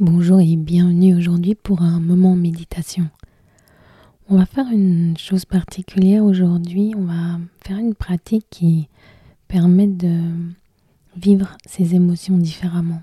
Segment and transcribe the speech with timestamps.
[0.00, 3.08] Bonjour et bienvenue aujourd'hui pour un moment méditation.
[4.28, 8.88] On va faire une chose particulière aujourd'hui, on va faire une pratique qui
[9.48, 10.20] permet de
[11.16, 13.02] vivre ses émotions différemment.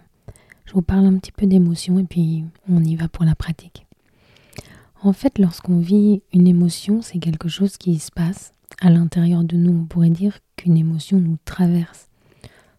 [0.63, 3.85] Je vous parle un petit peu d'émotions et puis on y va pour la pratique.
[5.01, 9.57] En fait, lorsqu'on vit une émotion, c'est quelque chose qui se passe à l'intérieur de
[9.57, 9.81] nous.
[9.81, 12.07] On pourrait dire qu'une émotion nous traverse.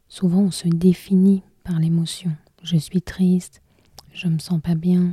[0.08, 2.32] Souvent, on se définit par l'émotion.
[2.62, 3.60] Je suis triste,
[4.16, 5.12] je me sens pas bien,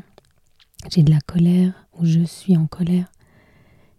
[0.89, 3.11] j'ai de la colère ou je suis en colère.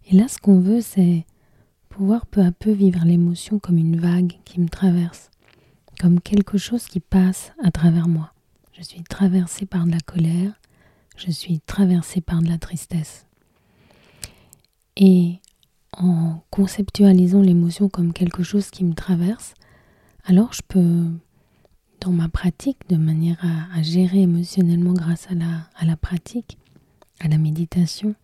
[0.07, 1.27] Et là, ce qu'on veut, c'est
[1.91, 5.31] pouvoir peu à peu vivre l'émotion comme une vague qui me traverse,
[6.01, 8.33] comme quelque chose qui passe à travers moi.
[8.73, 10.53] Je suis traversée par de la colère,
[11.17, 13.27] je suis traversée par de la tristesse.
[14.97, 15.41] Et
[15.93, 19.55] en conceptualisant l'émotion comme quelque chose qui me traverse,
[20.25, 21.11] alors je peux
[22.05, 26.59] dans ma pratique, de manière à, gérer émotionnellement grâce à la, à la pratique,
[27.21, 28.15] à la méditation,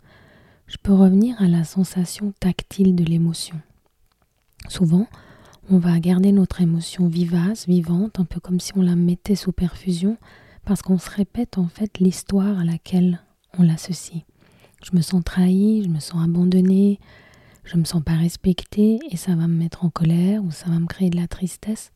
[0.66, 3.58] je peux revenir à la sensation tactile de l'émotion.
[4.68, 5.06] Souvent,
[5.70, 9.52] on va garder notre émotion vivace, vivante, un peu comme si on la mettait sous
[9.52, 10.18] perfusion,
[10.66, 13.22] parce qu'on se répète en fait l'histoire à laquelle
[13.58, 14.24] on l'associe.
[14.84, 16.98] Je me sens trahi, je me sens abandonné,
[17.64, 20.78] je me sens pas respecté et ça va me mettre en colère ou ça va
[20.78, 21.92] me créer de la tristesse.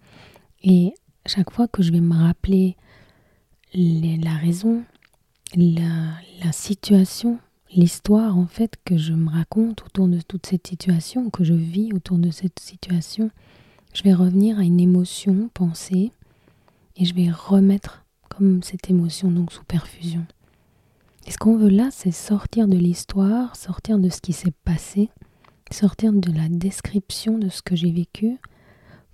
[0.62, 0.94] Et
[1.26, 2.76] chaque fois que je vais me rappeler
[3.74, 4.84] la raison,
[5.56, 7.38] la, situation,
[7.74, 11.92] l'histoire en fait que je me raconte autour de toute cette situation, que je vis
[11.92, 13.30] autour de cette situation,
[13.94, 16.12] je vais revenir à une émotion, pensée,
[16.96, 20.26] et je vais remettre comme cette émotion donc sous perfusion.
[21.26, 25.10] Et ce qu'on veut là, c'est sortir de l'histoire, sortir de ce qui s'est passé,
[25.70, 28.38] sortir de la description de ce que j'ai vécu,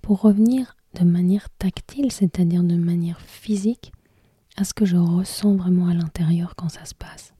[0.01, 3.91] pour revenir de manière tactile, c'est-à-dire de manière physique,
[4.57, 7.33] à ce que je ressens vraiment à l'intérieur quand ça se passe.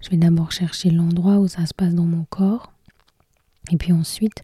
[0.00, 2.72] Je vais d'abord chercher l'endroit où ça se passe dans mon corps,
[3.70, 4.42] et puis ensuite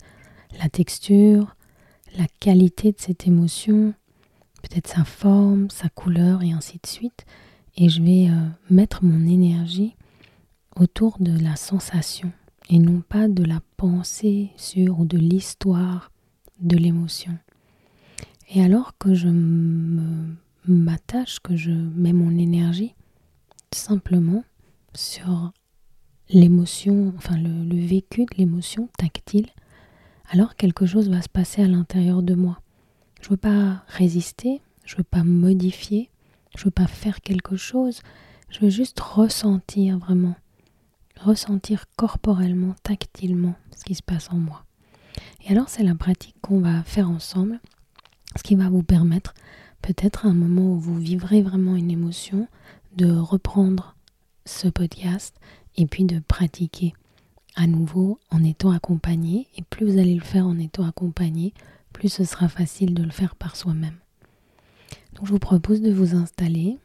[0.60, 1.56] la texture,
[2.16, 3.94] la qualité de cette émotion,
[4.62, 7.24] peut-être sa forme, sa couleur, et ainsi de suite.
[7.76, 9.96] Et je vais euh, mettre mon énergie
[10.76, 12.32] autour de la sensation
[12.68, 16.10] et non pas de la pensée sur ou de l'histoire
[16.60, 17.36] de l'émotion.
[18.48, 19.28] Et alors que je
[20.66, 22.94] m'attache, que je mets mon énergie
[23.72, 24.44] simplement
[24.94, 25.52] sur
[26.28, 29.48] l'émotion, enfin le, vécu de l'émotion tactile,
[30.30, 32.60] alors quelque chose va se passer à l'intérieur de moi.
[33.20, 36.10] Je ne veux pas résister, je ne veux pas modifier,
[36.56, 38.00] je ne veux pas faire quelque chose,
[38.50, 40.36] je veux juste ressentir vraiment,
[41.20, 44.64] ressentir corporellement, tactilement ce qui se passe en moi.
[45.46, 47.60] Et alors c'est la pratique qu'on va faire ensemble
[48.36, 49.34] ce qui va vous permettre
[49.82, 52.48] peut-être à un moment où vous vivrez vraiment une émotion
[52.96, 53.96] de reprendre
[54.46, 55.36] ce podcast
[55.76, 56.94] et puis de pratiquer
[57.54, 59.48] à nouveau en étant accompagné.
[59.56, 61.52] Et plus vous allez le faire en étant accompagné,
[61.92, 63.96] plus ce sera facile de le faire par soi-même.
[65.14, 66.78] Donc je vous propose de vous installer,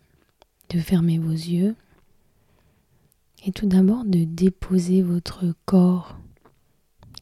[0.70, 1.76] de fermer vos yeux
[3.46, 6.18] et tout d'abord de déposer votre corps,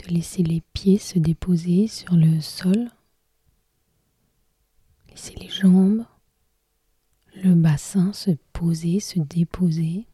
[0.04, 2.90] de laisser les pieds se déposer sur le sol
[5.18, 6.06] Laissez les jambes,
[7.34, 10.06] le bassin se poser, se déposer.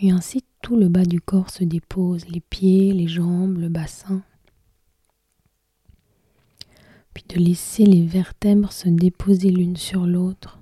[0.00, 4.22] Et ainsi tout le bas du corps se dépose, les pieds, les jambes, le bassin.
[7.12, 10.60] Puis de laisser les vertèbres se déposer l'une sur l'autre.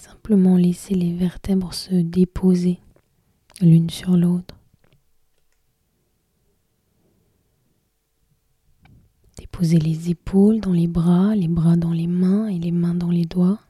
[0.00, 2.78] Simplement laisser les vertèbres se déposer
[3.60, 4.61] l'une sur l'autre.
[9.52, 13.10] Posez les épaules dans les bras, les bras dans les mains et les mains dans
[13.10, 13.60] les doigts.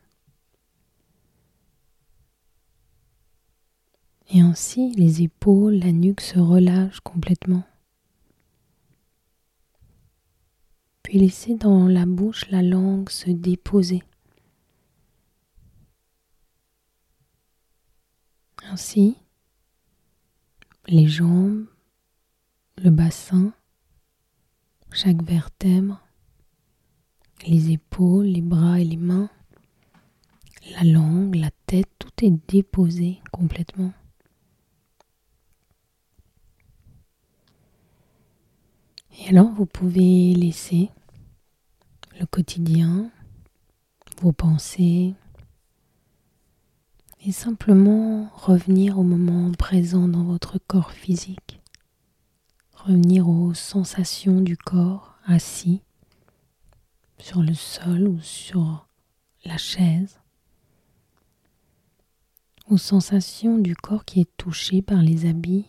[4.31, 7.65] Et ainsi, les épaules, la nuque se relâchent complètement.
[11.03, 14.03] Puis laissez dans la bouche la langue se déposer.
[18.71, 19.19] Ainsi,
[20.87, 21.67] les jambes,
[22.79, 23.53] le bassin,
[24.95, 26.01] chaque vertèbre,
[27.47, 29.31] les épaules, les bras et les mains,
[30.75, 33.93] la langue, la tête, tout est déposé complètement.
[39.19, 40.91] Et alors vous pouvez laisser
[42.19, 43.11] le quotidien,
[44.21, 45.15] vos pensées,
[47.25, 51.52] et simplement revenir au moment présent dans votre corps physique,
[52.87, 55.83] revenir aux sensations du corps assis
[57.19, 58.89] sur le sol ou sur
[59.45, 60.19] la chaise,
[62.69, 65.67] aux sensations du corps qui est touché par les habits,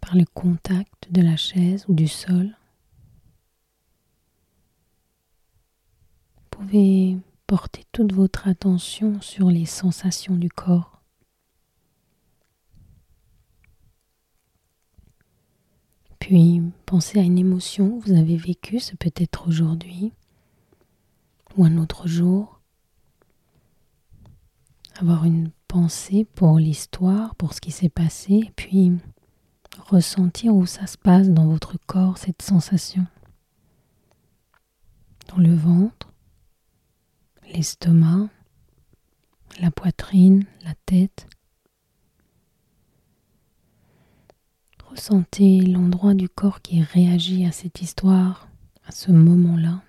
[0.00, 2.56] par le contact de la chaise ou du sol.
[6.36, 10.97] Vous pouvez porter toute votre attention sur les sensations du corps.
[16.28, 20.12] Puis pensez à une émotion que vous avez vécue, ce peut être aujourd'hui
[21.56, 22.60] ou un autre jour.
[24.98, 28.92] Avoir une pensée pour l'histoire, pour ce qui s'est passé, puis
[29.78, 33.06] ressentir où ça se passe dans votre corps, cette sensation.
[35.28, 36.12] Dans le ventre,
[37.54, 38.28] l'estomac,
[39.62, 41.26] la poitrine, la tête.
[44.98, 48.48] Ressentez l'endroit du corps qui réagit à cette histoire,
[48.84, 49.80] à ce moment-là.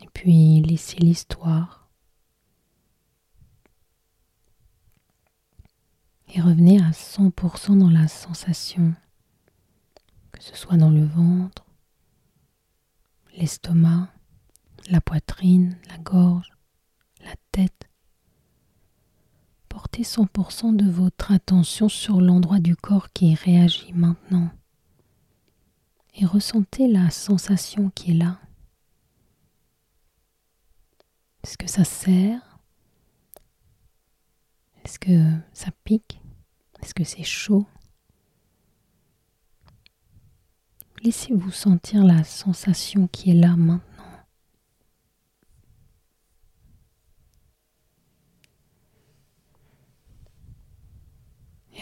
[0.00, 1.88] Et puis laissez l'histoire.
[6.34, 8.96] Et revenez à 100% dans la sensation,
[10.32, 11.64] que ce soit dans le ventre,
[13.36, 14.08] l'estomac,
[14.90, 16.50] la poitrine, la gorge,
[17.20, 17.81] la tête.
[19.72, 24.50] Portez 100% de votre attention sur l'endroit du corps qui réagit maintenant
[26.14, 28.38] et ressentez la sensation qui est là.
[31.42, 32.58] Est-ce que ça serre?
[34.84, 36.20] Est-ce que ça pique?
[36.82, 37.66] Est-ce que c'est chaud?
[41.02, 43.88] Laissez-vous sentir la sensation qui est là maintenant.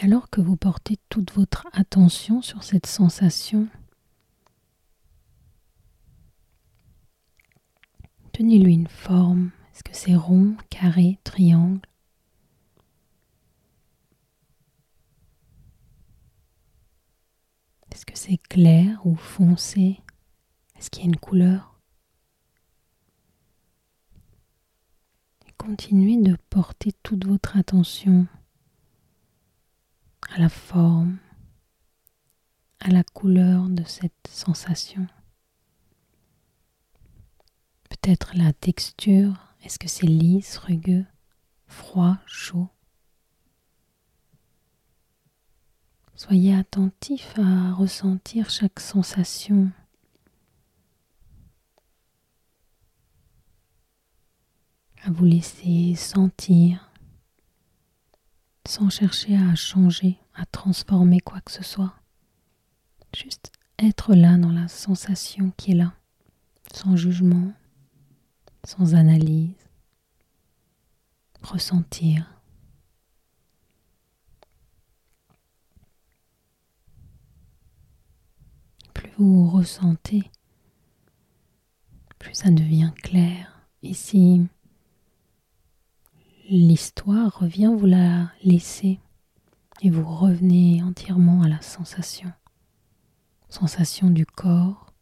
[0.11, 3.69] alors que vous portez toute votre attention sur cette sensation,
[8.33, 9.51] tenez-lui une forme.
[9.73, 11.79] Est-ce que c'est rond, carré, triangle?
[17.93, 20.01] Est-ce que c'est clair ou foncé?
[20.75, 21.79] Est-ce qu'il y a une couleur?
[25.57, 28.27] Continuez de porter toute votre attention
[30.29, 31.17] à la forme,
[32.79, 35.07] à la couleur de cette sensation.
[37.89, 39.33] Peut-être la texture,
[39.63, 41.05] est-ce que c'est lisse, rugueux,
[41.67, 42.69] froid, chaud?
[46.15, 49.71] Soyez attentif à ressentir chaque sensation.
[55.03, 56.90] À vous laisser sentir
[58.67, 61.93] sans chercher à changer, à transformer quoi que ce soit.
[63.15, 65.93] Juste être là dans la sensation qui est là,
[66.73, 67.51] sans jugement,
[68.63, 69.55] sans analyse,
[71.41, 72.27] ressentir.
[78.93, 80.29] Plus vous ressentez,
[82.19, 83.67] plus ça devient clair.
[83.81, 84.47] Ici,
[86.57, 88.99] l'histoire revient, vous la laissez
[89.81, 92.31] et vous revenez entièrement à la sensation.
[93.49, 94.93] Sensation du corps,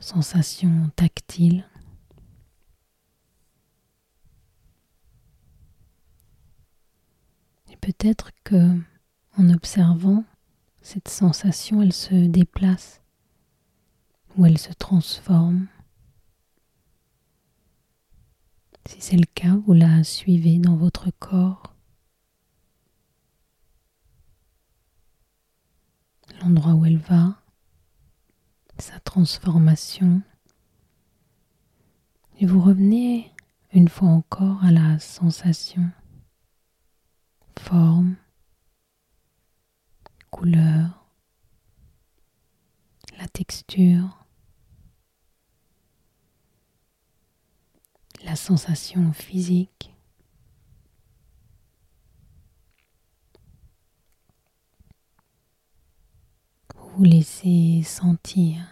[0.00, 1.66] sensation tactile.
[7.70, 8.76] Et peut-être que
[9.38, 10.24] en observant
[10.82, 13.00] cette sensation, elle se déplace
[14.36, 15.66] ou elle se transforme
[18.90, 21.76] Si c'est le cas, vous la suivez dans votre corps,
[26.40, 27.40] l'endroit où elle va,
[28.78, 30.22] sa transformation,
[32.40, 33.30] et vous revenez
[33.72, 35.88] une fois encore à la sensation,
[37.60, 38.16] forme,
[40.32, 41.06] couleur,
[43.20, 44.26] la texture,
[48.24, 49.94] la sensation physique.
[56.76, 58.66] Vous laissez sentir.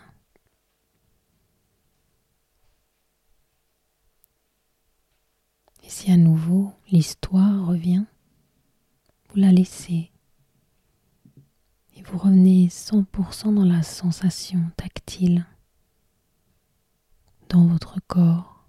[5.82, 8.04] Et si à nouveau l'histoire revient,
[9.30, 10.10] vous la laissez
[11.98, 15.46] et vous revenez 100% dans la sensation tactile
[17.48, 18.66] dans votre corps.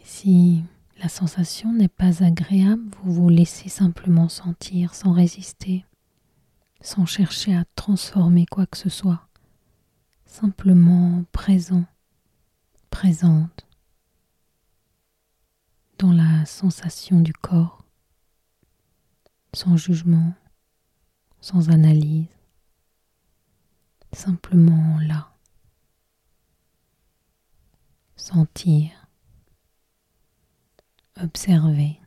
[0.00, 0.64] Et si
[0.96, 5.84] la sensation n'est pas agréable, vous vous laissez simplement sentir sans résister,
[6.80, 9.28] sans chercher à transformer quoi que ce soit,
[10.24, 11.84] simplement présent,
[12.88, 13.66] présente
[15.98, 17.84] dans la sensation du corps,
[19.52, 20.32] sans jugement,
[21.42, 22.24] sans analyse,
[24.12, 25.30] simplement là,
[28.16, 29.05] sentir
[31.20, 32.00] observer.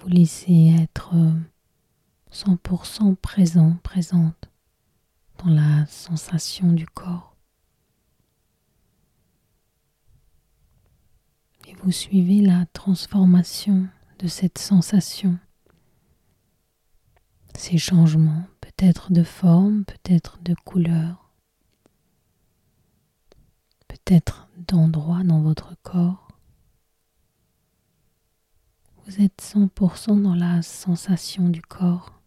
[0.00, 1.14] Vous laissez être
[2.32, 4.50] 100% présent, présente
[5.38, 7.36] dans la sensation du corps.
[11.66, 15.38] Et vous suivez la transformation de cette sensation,
[17.54, 18.44] ces changements
[18.78, 21.32] peut-être de forme, peut-être de couleur,
[23.88, 26.28] peut-être d'endroit dans votre corps.
[29.04, 32.22] Vous êtes 100% dans la sensation du corps.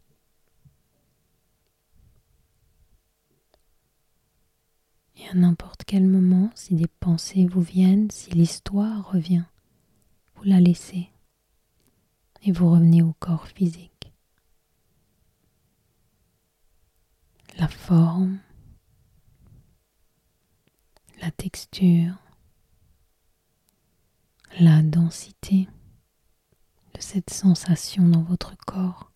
[5.15, 9.46] Et à n'importe quel moment, si des pensées vous viennent, si l'histoire revient,
[10.36, 11.12] vous la laissez
[12.43, 13.90] et vous revenez au corps physique.
[17.58, 18.39] La forme,
[21.22, 22.15] la texture,
[24.60, 25.67] la densité
[26.93, 29.12] de cette sensation dans votre corps.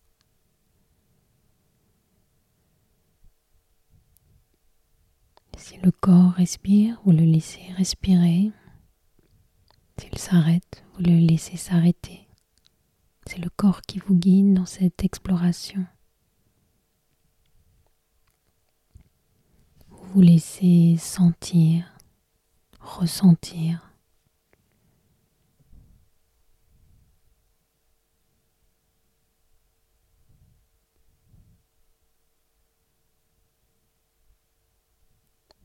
[5.56, 8.52] Si le corps respire, vous le laissez respirer.
[9.98, 12.28] S'il s'arrête, vous le laissez s'arrêter.
[13.26, 15.86] C'est le corps qui vous guide dans cette exploration.
[20.12, 21.84] Vous laissez sentir,
[22.80, 23.82] ressentir.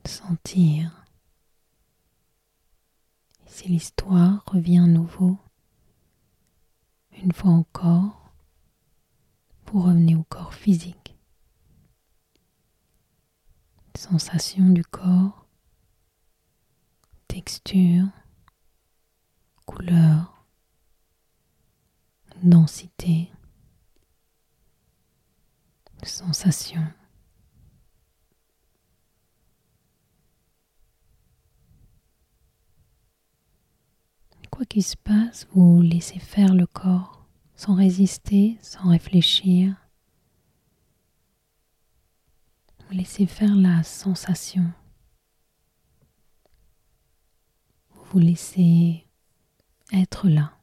[0.06, 1.06] Sentir.
[3.46, 5.38] Et si l'histoire revient à nouveau,
[7.24, 8.34] une fois encore,
[9.68, 11.01] vous revenez au corps physique
[14.02, 15.46] sensation du corps,
[17.28, 18.08] texture,
[19.68, 20.44] couleur,
[22.42, 23.32] densité,
[26.02, 26.82] sensation.
[34.50, 39.76] Quoi qu'il se passe, vous laissez faire le corps sans résister, sans réfléchir.
[42.92, 44.72] Laissez faire la sensation.
[47.92, 49.08] Vous vous laissez
[49.94, 50.54] être là,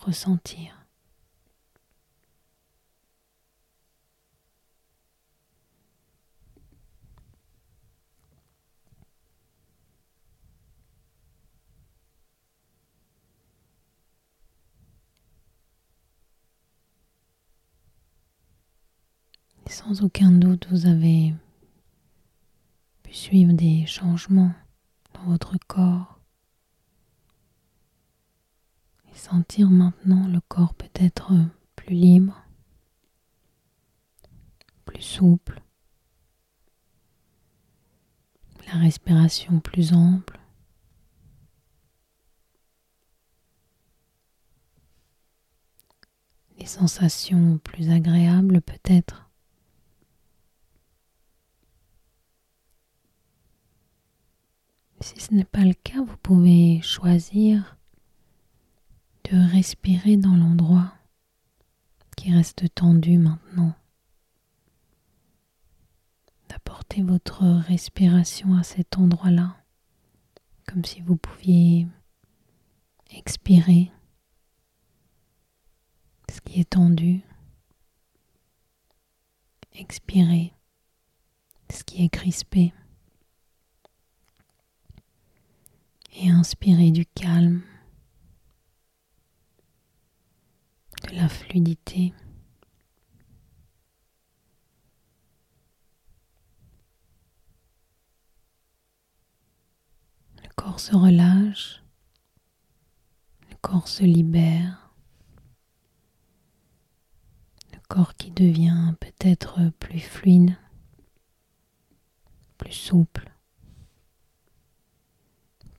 [0.00, 0.77] ressentir.
[19.68, 21.34] Sans aucun doute, vous avez
[23.02, 24.52] pu suivre des changements
[25.14, 26.18] dans votre corps
[29.10, 31.32] et sentir maintenant le corps peut-être
[31.76, 32.42] plus libre,
[34.84, 35.60] plus souple,
[38.66, 40.38] la respiration plus ample.
[46.58, 49.27] Les sensations plus agréables peut-être.
[55.00, 57.76] Si ce n'est pas le cas, vous pouvez choisir
[59.24, 60.92] de respirer dans l'endroit
[62.16, 63.74] qui reste tendu maintenant.
[66.48, 69.56] D'apporter votre respiration à cet endroit-là,
[70.66, 71.86] comme si vous pouviez
[73.10, 73.92] expirer
[76.30, 77.20] ce qui est tendu,
[79.74, 80.52] expirer
[81.70, 82.72] ce qui est crispé.
[86.16, 87.62] Et inspirez du calme,
[91.08, 92.12] de la fluidité.
[100.42, 101.82] Le corps se relâche,
[103.50, 104.92] le corps se libère,
[107.72, 110.56] le corps qui devient peut-être plus fluide,
[112.58, 113.32] plus souple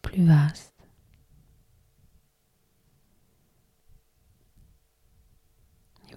[0.02, 0.74] plus vaste.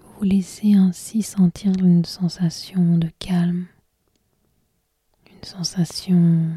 [0.01, 3.67] vous vous laissez ainsi sentir une sensation de calme,
[5.29, 6.49] une sensation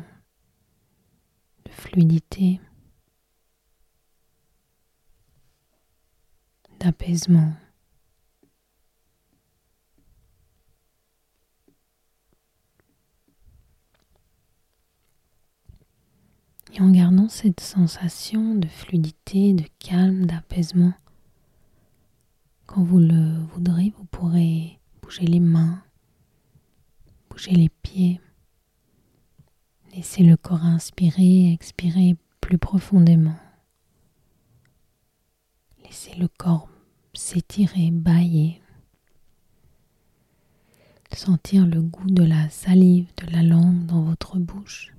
[1.64, 2.60] de fluidité,
[6.78, 7.54] d'apaisement.
[16.76, 20.92] Et en gardant cette sensation de fluidité, de calme, d'apaisement,
[22.66, 25.82] quand vous le voudrez, vous pourrez bouger les mains,
[27.30, 28.20] bouger les pieds,
[29.94, 33.38] laisser le corps inspirer, expirer plus profondément.
[35.82, 36.68] Laissez le corps
[37.14, 38.60] s'étirer, bailler.
[41.10, 44.92] Sentir le goût de la salive, de la langue dans votre bouche.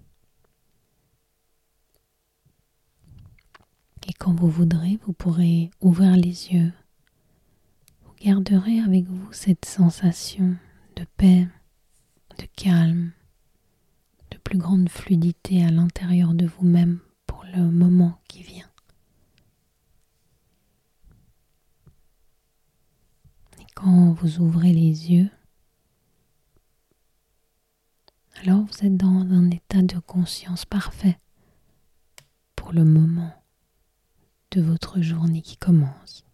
[4.07, 6.71] Et quand vous voudrez, vous pourrez ouvrir les yeux.
[8.05, 10.55] Vous garderez avec vous cette sensation
[10.95, 11.45] de paix,
[12.39, 13.11] de calme,
[14.31, 18.69] de plus grande fluidité à l'intérieur de vous-même pour le moment qui vient.
[23.59, 25.29] Et quand vous ouvrez les yeux,
[28.41, 31.19] alors vous êtes dans un état de conscience parfait
[32.55, 33.33] pour le moment
[34.51, 36.25] de votre journée qui commence.